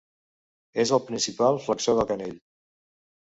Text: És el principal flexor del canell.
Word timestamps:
És 0.83 0.93
el 0.95 1.01
principal 1.09 1.59
flexor 1.67 1.99
del 1.99 2.09
canell. 2.13 2.35